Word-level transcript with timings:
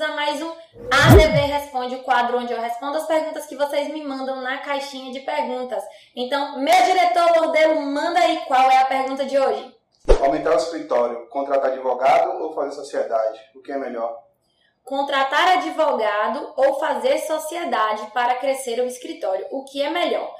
a 0.00 0.14
mais 0.14 0.40
um 0.40 0.50
ADV 0.90 1.38
Responde, 1.46 1.96
o 1.96 2.02
quadro 2.02 2.38
onde 2.38 2.52
eu 2.52 2.60
respondo 2.60 2.98
as 2.98 3.06
perguntas 3.06 3.46
que 3.46 3.56
vocês 3.56 3.88
me 3.88 4.04
mandam 4.04 4.40
na 4.42 4.58
caixinha 4.58 5.12
de 5.12 5.20
perguntas. 5.20 5.82
Então, 6.14 6.60
meu 6.60 6.82
diretor 6.84 7.40
Lordelo, 7.40 7.80
manda 7.80 8.20
aí 8.20 8.44
qual 8.46 8.70
é 8.70 8.78
a 8.78 8.84
pergunta 8.84 9.24
de 9.24 9.36
hoje. 9.36 9.74
Aumentar 10.22 10.52
o 10.52 10.56
escritório, 10.56 11.26
contratar 11.28 11.72
advogado 11.72 12.42
ou 12.42 12.54
fazer 12.54 12.72
sociedade? 12.72 13.40
O 13.56 13.60
que 13.60 13.72
é 13.72 13.76
melhor? 13.76 14.22
Contratar 14.84 15.58
advogado 15.58 16.52
ou 16.56 16.78
fazer 16.78 17.18
sociedade 17.18 18.06
para 18.12 18.36
crescer 18.36 18.80
o 18.80 18.86
escritório? 18.86 19.46
O 19.50 19.64
que 19.64 19.82
é 19.82 19.90
melhor? 19.90 20.32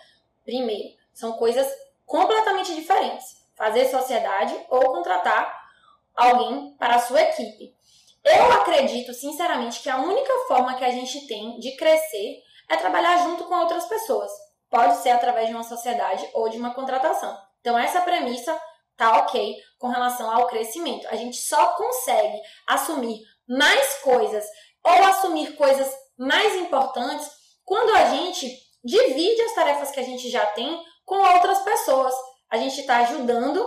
Primeiro, 0.45 0.95
são 1.13 1.33
coisas 1.33 1.67
completamente 2.07 2.75
diferentes. 2.75 3.39
Fazer 3.57 3.87
sociedade 3.87 4.57
ou 4.71 4.81
contratar 4.93 5.53
alguém 6.17 6.77
para 6.79 6.95
a 6.95 7.01
sua 7.01 7.21
equipe. 7.23 7.78
Eu 8.29 8.53
acredito, 8.53 9.15
sinceramente, 9.15 9.81
que 9.81 9.89
a 9.89 9.99
única 9.99 10.33
forma 10.47 10.75
que 10.75 10.85
a 10.85 10.91
gente 10.91 11.27
tem 11.27 11.59
de 11.59 11.77
crescer 11.77 12.43
é 12.69 12.77
trabalhar 12.77 13.25
junto 13.25 13.45
com 13.45 13.55
outras 13.55 13.87
pessoas. 13.87 14.31
Pode 14.71 14.97
ser 14.99 15.11
através 15.11 15.49
de 15.49 15.55
uma 15.55 15.65
sociedade 15.65 16.29
ou 16.35 16.49
de 16.49 16.59
uma 16.59 16.75
contratação. 16.75 17.37
Então, 17.61 17.79
essa 17.79 18.03
premissa 18.03 18.61
tá 18.97 19.19
ok 19.19 19.57
com 19.79 19.89
relação 19.89 20.31
ao 20.31 20.47
crescimento. 20.47 21.07
A 21.09 21.17
gente 21.17 21.39
só 21.39 21.69
consegue 21.77 22.39
assumir 22.67 23.21
mais 23.49 23.95
coisas 24.01 24.45
ou 24.85 25.05
assumir 25.05 25.57
coisas 25.57 25.91
mais 26.19 26.55
importantes 26.57 27.31
quando 27.65 27.97
a 27.97 28.11
gente 28.11 28.51
divide 28.85 29.43
as 29.43 29.55
tarefas 29.55 29.91
que 29.91 30.01
a 30.01 30.05
gente 30.05 30.29
já 30.29 30.45
tem 30.47 30.79
com 31.05 31.17
outras 31.17 31.61
pessoas. 31.61 32.15
A 32.51 32.59
gente 32.59 32.81
está 32.81 32.99
ajudando 32.99 33.67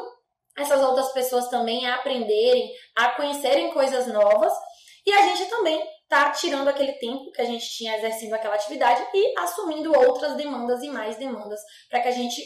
essas 0.62 0.82
outras 0.82 1.12
pessoas 1.12 1.48
também 1.50 1.88
a 1.88 1.96
aprenderem, 1.96 2.72
a 2.96 3.10
conhecerem 3.10 3.74
coisas 3.74 4.08
novas 4.08 4.54
e 5.06 5.12
a 5.12 5.22
gente 5.24 5.50
também 5.50 5.82
tá 6.08 6.30
tirando 6.32 6.68
aquele 6.68 6.94
tempo 6.94 7.32
que 7.32 7.42
a 7.42 7.45
gente 7.45 7.66
tinha 7.70 7.98
exercendo 7.98 8.34
aquela 8.34 8.56
atividade 8.56 9.06
e 9.14 9.40
assumindo 9.40 9.98
outras 9.98 10.36
demandas 10.36 10.84
e 10.84 10.90
mais 10.90 11.16
demandas 11.16 11.59
para 11.90 12.02
que 12.02 12.08
a 12.08 12.12
gente 12.12 12.42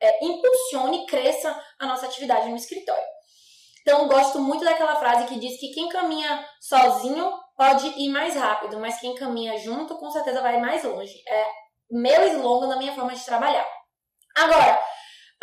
é, 0.00 0.24
impulsione 0.24 1.02
e 1.02 1.06
cresça 1.06 1.58
a 1.78 1.86
nossa 1.86 2.06
atividade 2.06 2.48
no 2.48 2.56
escritório. 2.56 3.04
Então, 3.80 4.08
gosto 4.08 4.40
muito 4.40 4.64
daquela 4.64 4.96
frase 4.96 5.26
que 5.28 5.38
diz 5.38 5.58
que 5.60 5.72
quem 5.72 5.88
caminha 5.88 6.44
sozinho 6.60 7.32
pode 7.56 7.86
ir 7.98 8.08
mais 8.08 8.34
rápido, 8.34 8.78
mas 8.78 9.00
quem 9.00 9.14
caminha 9.14 9.56
junto 9.58 9.96
com 9.96 10.10
certeza 10.10 10.42
vai 10.42 10.60
mais 10.60 10.82
longe. 10.84 11.14
É 11.26 11.44
meu 11.90 12.26
slogan 12.34 12.68
da 12.68 12.76
minha 12.76 12.94
forma 12.94 13.14
de 13.14 13.24
trabalhar. 13.24 13.66
Agora, 14.36 14.78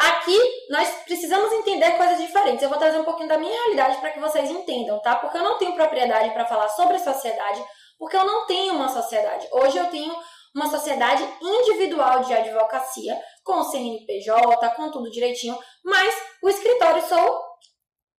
Aqui 0.03 0.37
nós 0.69 0.89
precisamos 1.05 1.49
entender 1.53 1.91
coisas 1.91 2.17
diferentes. 2.17 2.61
Eu 2.61 2.69
vou 2.69 2.77
trazer 2.77 2.97
um 2.99 3.05
pouquinho 3.05 3.29
da 3.29 3.37
minha 3.37 3.57
realidade 3.57 4.01
para 4.01 4.11
que 4.11 4.19
vocês 4.19 4.49
entendam, 4.49 5.01
tá? 5.01 5.15
Porque 5.15 5.37
eu 5.37 5.43
não 5.43 5.57
tenho 5.57 5.75
propriedade 5.75 6.29
para 6.31 6.45
falar 6.45 6.67
sobre 6.69 6.99
sociedade, 6.99 7.63
porque 7.97 8.17
eu 8.17 8.25
não 8.25 8.45
tenho 8.45 8.73
uma 8.73 8.89
sociedade. 8.89 9.47
Hoje 9.49 9.77
eu 9.77 9.85
tenho 9.85 10.13
uma 10.53 10.69
sociedade 10.69 11.25
individual 11.41 12.19
de 12.19 12.33
advocacia, 12.33 13.17
com 13.45 13.63
CNPJ, 13.63 14.69
com 14.75 14.91
tudo 14.91 15.09
direitinho, 15.09 15.57
mas 15.85 16.13
o 16.41 16.49
escritório 16.49 17.01
sou 17.07 17.41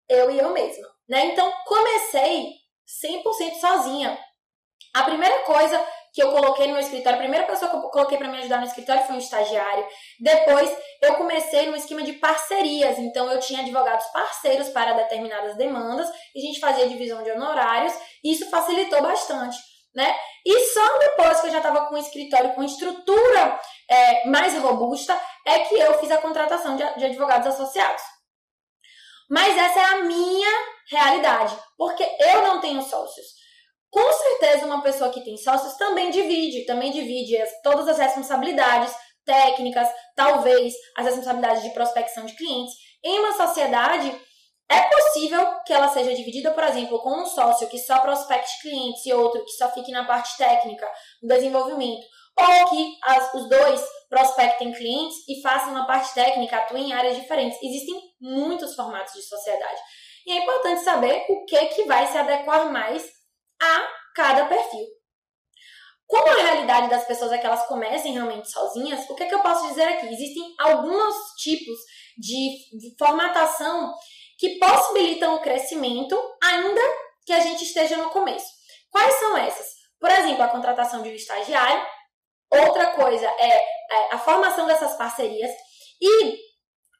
eu 0.09 0.31
e 0.31 0.39
eu 0.39 0.51
mesma, 0.51 0.89
né? 1.07 1.27
Então 1.27 1.53
comecei 1.67 2.51
100% 3.05 3.61
sozinha. 3.61 4.19
A 4.95 5.03
primeira 5.03 5.41
coisa 5.41 5.87
que 6.15 6.23
eu 6.23 6.31
coloquei 6.31 6.69
no 6.69 6.75
meu 6.75 6.81
escritório, 6.81 7.17
a 7.19 7.23
primeira 7.23 7.45
pessoa 7.45 7.69
que 7.69 7.77
eu 7.77 7.83
coloquei 7.91 8.17
para 8.17 8.29
me 8.29 8.39
ajudar 8.39 8.59
no 8.59 8.67
escritório 8.67 9.03
foi 9.03 9.17
um 9.17 9.19
estagiário. 9.19 9.85
Depois, 10.21 10.73
eu 11.03 11.17
comecei 11.17 11.69
no 11.69 11.77
esquema 11.77 12.05
de 12.05 12.13
parcerias, 12.13 13.01
então 13.01 13.29
eu 13.33 13.41
tinha 13.41 13.63
advogados 13.63 14.07
parceiros 14.07 14.69
para 14.69 14.93
determinadas 14.93 15.57
demandas 15.57 16.09
e 16.33 16.39
a 16.39 16.43
gente 16.43 16.61
fazia 16.61 16.89
divisão 16.89 17.21
de 17.25 17.33
honorários, 17.33 17.93
e 18.23 18.33
isso 18.33 18.49
facilitou 18.49 19.03
bastante. 19.03 19.59
Né? 19.93 20.17
E 20.47 20.67
só 20.67 20.99
depois 20.99 21.41
que 21.41 21.49
eu 21.49 21.53
já 21.53 21.59
estava 21.59 21.87
com 21.87 21.97
o 21.97 21.99
escritório 21.99 22.55
com 22.55 22.63
estrutura 22.63 23.61
é, 23.89 24.29
mais 24.29 24.57
robusta 24.59 25.21
é 25.47 25.61
que 25.61 25.75
eu 25.75 25.99
fiz 25.99 26.11
a 26.11 26.19
contratação 26.19 26.77
de, 26.77 26.85
de 26.97 27.07
advogados 27.07 27.49
associados. 27.49 28.03
Mas 29.29 29.57
essa 29.57 29.81
é 29.81 29.85
a 29.85 30.05
minha 30.05 30.51
realidade, 30.89 31.57
porque 31.77 32.05
eu 32.21 32.43
não 32.43 32.61
tenho 32.61 32.83
sócios. 32.83 33.44
Com 33.95 34.13
certeza, 34.13 34.67
uma 34.67 34.83
pessoa 34.83 35.11
que 35.11 35.23
tem 35.23 35.37
sócios 35.37 35.75
também 35.75 36.11
divide, 36.11 36.67
também 36.67 36.91
divide 36.91 37.41
as, 37.41 37.63
todas 37.63 37.87
as 37.87 37.97
responsabilidades 37.97 38.93
técnicas, 39.25 39.89
talvez 40.17 40.75
as 40.97 41.05
responsabilidades 41.07 41.63
de 41.63 41.71
prospecção 41.71 42.27
de 42.27 42.35
clientes. 42.35 42.75
Em 43.05 43.21
uma 43.21 43.33
sociedade, 43.35 44.13
é 44.69 44.81
possível 44.83 45.47
que 45.65 45.73
ela 45.73 45.87
seja 45.87 46.13
dividida, 46.13 46.51
por 46.51 46.65
exemplo, 46.65 46.99
com 47.03 47.23
um 47.23 47.25
sócio 47.25 47.69
que 47.69 47.79
só 47.79 48.01
prospecte 48.01 48.61
clientes 48.63 49.07
e 49.07 49.13
outro 49.13 49.45
que 49.45 49.53
só 49.53 49.71
fique 49.71 49.93
na 49.93 50.05
parte 50.05 50.37
técnica, 50.37 50.91
no 51.23 51.29
desenvolvimento, 51.29 52.05
ou 52.37 52.69
que 52.71 52.97
as, 53.01 53.33
os 53.35 53.49
dois 53.49 53.81
prospectem 54.11 54.73
clientes 54.73 55.19
e 55.29 55.41
façam 55.41 55.71
uma 55.71 55.87
parte 55.87 56.13
técnica, 56.15 56.57
atuem 56.57 56.89
em 56.89 56.93
áreas 56.93 57.15
diferentes. 57.15 57.63
Existem 57.63 57.95
muitos 58.21 58.75
formatos 58.75 59.15
de 59.15 59.23
sociedade. 59.23 59.81
E 60.27 60.33
é 60.33 60.43
importante 60.43 60.83
saber 60.83 61.27
o 61.29 61.45
que, 61.45 61.65
que 61.67 61.85
vai 61.85 62.09
se 62.09 62.19
adequar 62.19 62.73
mais 62.73 63.14
a 63.65 63.89
cada 64.15 64.47
perfil. 64.47 64.87
Como 66.07 66.29
a 66.29 66.35
realidade 66.35 66.91
das 66.91 67.07
pessoas 67.07 67.33
é 67.33 67.39
que 67.39 67.47
elas 67.47 67.67
comecem 67.67 68.13
realmente 68.13 68.51
sozinhas, 68.51 69.09
o 69.09 69.15
que, 69.15 69.25
é 69.25 69.27
que 69.27 69.35
eu 69.35 69.43
posso 69.43 69.67
dizer 69.69 69.85
aqui? 69.85 70.07
Existem 70.07 70.55
alguns 70.61 71.15
tipos 71.39 71.79
de 72.19 72.95
formatação 72.99 73.95
que 74.39 74.59
possibilitam 74.59 75.35
o 75.35 75.41
crescimento, 75.41 76.21
ainda 76.43 76.81
que 77.25 77.33
a 77.33 77.41
gente 77.41 77.65
esteja 77.65 77.97
no 77.97 78.11
começo. 78.11 78.47
Quais 78.91 79.15
são 79.15 79.37
essas? 79.37 79.67
Por 79.99 80.11
exemplo, 80.11 80.43
a 80.43 80.49
contratação 80.49 81.03
de 81.03 81.09
um 81.09 81.15
estagiário. 81.15 81.85
Outra 82.51 82.89
coisa 82.89 83.27
é, 83.27 83.59
é 83.59 84.15
a 84.15 84.19
formação 84.19 84.67
dessas 84.67 84.95
parcerias. 84.97 85.51
E 86.01 86.39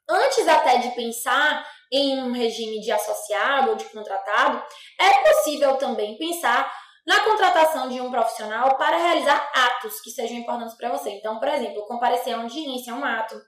antes 0.09 0.47
até 0.47 0.77
de 0.79 0.89
pensar 0.95 1.65
em 1.91 2.21
um 2.21 2.31
regime 2.31 2.79
de 2.81 2.91
associado 2.91 3.71
ou 3.71 3.75
de 3.75 3.85
contratado, 3.85 4.61
é 4.99 5.29
possível 5.29 5.77
também 5.77 6.17
pensar 6.17 6.71
na 7.05 7.19
contratação 7.23 7.87
de 7.87 8.01
um 8.01 8.09
profissional 8.09 8.77
para 8.77 8.97
realizar 8.97 9.51
atos 9.53 10.01
que 10.01 10.09
sejam 10.09 10.37
importantes 10.37 10.75
para 10.75 10.91
você. 10.91 11.11
Então, 11.11 11.39
por 11.39 11.47
exemplo, 11.47 11.85
comparecer 11.85 12.33
a 12.33 12.37
uma 12.37 12.43
audiência 12.45 12.91
é 12.91 12.93
um 12.93 13.05
ato, 13.05 13.39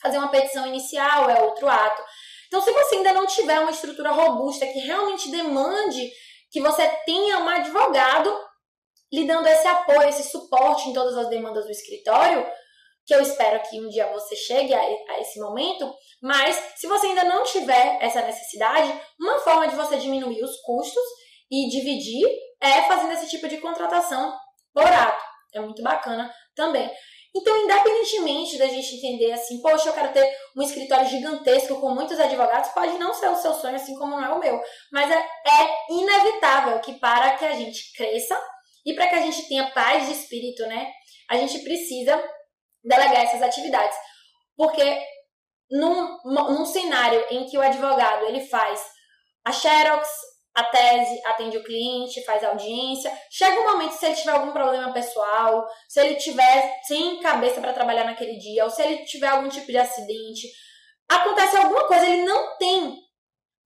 fazer 0.00 0.18
uma 0.18 0.30
petição 0.30 0.66
inicial 0.66 1.28
é 1.28 1.42
outro 1.42 1.68
ato. 1.68 2.02
Então, 2.46 2.60
se 2.60 2.70
você 2.70 2.96
ainda 2.96 3.12
não 3.12 3.26
tiver 3.26 3.58
uma 3.60 3.70
estrutura 3.70 4.12
robusta 4.12 4.66
que 4.66 4.78
realmente 4.80 5.30
demande 5.30 6.10
que 6.50 6.60
você 6.60 6.86
tenha 7.06 7.38
um 7.38 7.48
advogado 7.48 8.32
lhe 9.12 9.26
dando 9.26 9.46
esse 9.46 9.66
apoio, 9.66 10.08
esse 10.08 10.30
suporte 10.30 10.88
em 10.88 10.92
todas 10.92 11.16
as 11.16 11.28
demandas 11.28 11.64
do 11.64 11.70
escritório, 11.70 12.46
que 13.06 13.14
eu 13.14 13.20
espero 13.20 13.60
que 13.68 13.80
um 13.80 13.88
dia 13.88 14.06
você 14.12 14.36
chegue 14.36 14.72
a, 14.72 15.20
esse 15.20 15.40
momento, 15.40 15.92
mas 16.22 16.56
se 16.76 16.86
você 16.86 17.06
ainda 17.06 17.24
não 17.24 17.42
tiver 17.42 17.98
essa 18.00 18.22
necessidade, 18.22 18.92
uma 19.20 19.40
forma 19.40 19.66
de 19.68 19.74
você 19.74 19.96
diminuir 19.96 20.42
os 20.42 20.56
custos 20.60 21.02
e 21.50 21.68
dividir 21.68 22.28
é 22.60 22.82
fazendo 22.82 23.12
esse 23.12 23.28
tipo 23.28 23.48
de 23.48 23.58
contratação 23.58 24.36
por 24.72 24.86
ato. 24.86 25.24
É 25.54 25.60
muito 25.60 25.82
bacana 25.82 26.32
também. 26.54 26.90
Então, 27.34 27.56
independentemente 27.64 28.58
da 28.58 28.68
gente 28.68 28.94
entender 28.96 29.32
assim, 29.32 29.60
poxa, 29.62 29.88
eu 29.88 29.94
quero 29.94 30.12
ter 30.12 30.36
um 30.56 30.62
escritório 30.62 31.08
gigantesco 31.08 31.80
com 31.80 31.94
muitos 31.94 32.20
advogados, 32.20 32.70
pode 32.70 32.98
não 32.98 33.14
ser 33.14 33.28
o 33.30 33.36
seu 33.36 33.54
sonho, 33.54 33.76
assim 33.76 33.94
como 33.96 34.20
não 34.20 34.24
é 34.24 34.34
o 34.34 34.38
meu. 34.38 34.60
Mas 34.92 35.10
é, 35.10 35.16
é 35.16 35.76
inevitável 35.90 36.78
que 36.80 36.94
para 36.94 37.36
que 37.36 37.44
a 37.44 37.52
gente 37.52 37.92
cresça 37.96 38.38
e 38.84 38.94
para 38.94 39.08
que 39.08 39.14
a 39.14 39.20
gente 39.22 39.48
tenha 39.48 39.70
paz 39.70 40.06
de 40.06 40.12
espírito, 40.12 40.66
né? 40.66 40.90
A 41.30 41.36
gente 41.38 41.58
precisa 41.60 42.22
delegar 42.82 43.24
essas 43.24 43.42
atividades. 43.42 43.96
Porque 44.56 45.00
num, 45.70 46.18
num 46.24 46.64
cenário 46.64 47.24
em 47.30 47.46
que 47.46 47.56
o 47.56 47.62
advogado 47.62 48.26
ele 48.26 48.46
faz 48.46 48.80
a 49.44 49.52
xerox, 49.52 50.08
a 50.54 50.64
tese, 50.64 51.20
atende 51.24 51.56
o 51.56 51.64
cliente, 51.64 52.24
faz 52.24 52.44
audiência, 52.44 53.10
chega 53.30 53.58
um 53.60 53.72
momento 53.72 53.92
se 53.92 54.04
ele 54.04 54.14
tiver 54.14 54.32
algum 54.32 54.52
problema 54.52 54.92
pessoal, 54.92 55.66
se 55.88 55.98
ele 55.98 56.16
tiver 56.16 56.80
sem 56.86 57.20
cabeça 57.20 57.60
para 57.60 57.72
trabalhar 57.72 58.04
naquele 58.04 58.36
dia, 58.36 58.64
ou 58.64 58.70
se 58.70 58.82
ele 58.82 59.04
tiver 59.04 59.28
algum 59.28 59.48
tipo 59.48 59.66
de 59.66 59.78
acidente, 59.78 60.46
acontece 61.08 61.56
alguma 61.56 61.86
coisa, 61.86 62.06
ele 62.06 62.24
não 62.24 62.58
tem 62.58 62.98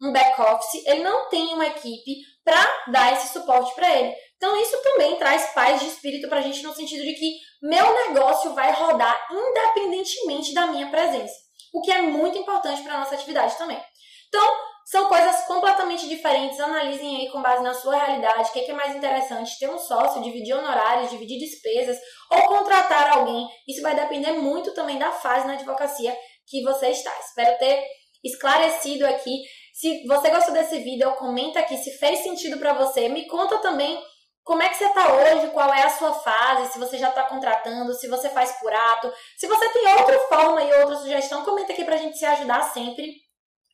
um 0.00 0.12
back 0.12 0.40
office, 0.40 0.86
ele 0.86 1.02
não 1.02 1.28
tem 1.28 1.54
uma 1.54 1.66
equipe 1.66 2.20
para 2.44 2.84
dar 2.92 3.12
esse 3.12 3.32
suporte 3.32 3.74
para 3.74 3.92
ele. 3.96 4.14
Então, 4.36 4.60
isso 4.60 4.76
também 4.82 5.16
traz 5.16 5.52
paz 5.54 5.80
de 5.80 5.88
espírito 5.88 6.28
para 6.28 6.38
a 6.38 6.42
gente 6.42 6.62
no 6.62 6.74
sentido 6.74 7.02
de 7.02 7.14
que 7.14 7.38
meu 7.62 7.94
negócio 8.08 8.54
vai 8.54 8.72
rodar 8.72 9.28
independentemente 9.30 10.52
da 10.52 10.66
minha 10.66 10.90
presença, 10.90 11.34
o 11.72 11.80
que 11.80 11.90
é 11.90 12.02
muito 12.02 12.36
importante 12.36 12.82
para 12.82 12.94
a 12.94 13.00
nossa 13.00 13.14
atividade 13.14 13.56
também. 13.56 13.80
Então, 14.28 14.56
são 14.86 15.08
coisas 15.08 15.44
completamente 15.46 16.08
diferentes. 16.08 16.60
Analisem 16.60 17.16
aí 17.16 17.28
com 17.30 17.42
base 17.42 17.62
na 17.62 17.74
sua 17.74 17.96
realidade 17.96 18.48
o 18.48 18.52
que 18.52 18.70
é, 18.70 18.72
mais 18.72 18.94
interessante: 18.94 19.58
ter 19.58 19.68
um 19.68 19.78
sócio, 19.78 20.22
dividir 20.22 20.54
honorários, 20.54 21.10
dividir 21.10 21.38
despesas 21.38 21.98
ou 22.30 22.42
contratar 22.42 23.18
alguém. 23.18 23.48
Isso 23.66 23.82
vai 23.82 23.96
depender 23.96 24.32
muito 24.32 24.72
também 24.74 24.98
da 24.98 25.10
fase 25.10 25.46
na 25.46 25.54
advocacia 25.54 26.16
que 26.46 26.62
você 26.62 26.90
está. 26.90 27.10
Espero 27.18 27.58
ter 27.58 27.84
esclarecido 28.22 29.04
aqui. 29.06 29.42
Se 29.74 30.06
você 30.06 30.30
gostou 30.30 30.54
desse 30.54 30.78
vídeo, 30.78 31.12
comenta 31.16 31.60
aqui 31.60 31.76
se 31.76 31.98
fez 31.98 32.20
sentido 32.20 32.56
para 32.58 32.72
você. 32.72 33.08
Me 33.08 33.26
conta 33.26 33.58
também 33.58 34.00
como 34.46 34.62
é 34.62 34.68
que 34.68 34.76
você 34.76 34.84
está 34.84 35.12
hoje, 35.12 35.50
qual 35.50 35.74
é 35.74 35.82
a 35.82 35.90
sua 35.90 36.14
fase, 36.14 36.72
se 36.72 36.78
você 36.78 36.96
já 36.96 37.08
está 37.08 37.24
contratando, 37.24 37.92
se 37.92 38.06
você 38.06 38.30
faz 38.30 38.52
por 38.60 38.72
ato. 38.72 39.12
Se 39.36 39.44
você 39.48 39.68
tem 39.70 39.88
outra 39.88 40.16
forma 40.28 40.62
e 40.62 40.72
outra 40.74 40.94
sugestão, 40.98 41.44
comenta 41.44 41.72
aqui 41.72 41.84
para 41.84 41.96
a 41.96 41.98
gente 41.98 42.16
se 42.16 42.24
ajudar 42.24 42.62
sempre. 42.62 43.12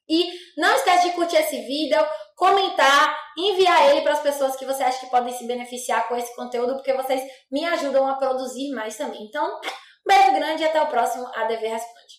E 0.08 0.32
não 0.56 0.74
esquece 0.74 1.10
de 1.10 1.14
curtir 1.14 1.36
esse 1.36 1.60
vídeo, 1.66 2.02
comentar, 2.34 3.20
enviar 3.36 3.90
ele 3.90 4.00
para 4.00 4.14
as 4.14 4.22
pessoas 4.22 4.56
que 4.56 4.64
você 4.64 4.82
acha 4.82 4.98
que 4.98 5.10
podem 5.10 5.36
se 5.36 5.46
beneficiar 5.46 6.08
com 6.08 6.16
esse 6.16 6.34
conteúdo, 6.34 6.72
porque 6.76 6.94
vocês 6.94 7.22
me 7.50 7.66
ajudam 7.66 8.08
a 8.08 8.14
produzir 8.14 8.74
mais 8.74 8.96
também. 8.96 9.24
Então, 9.24 9.44
um 9.46 9.60
beijo 10.06 10.32
grande 10.32 10.62
e 10.62 10.66
até 10.66 10.80
o 10.80 10.86
próximo 10.86 11.26
ADV 11.34 11.68
Responde. 11.68 12.12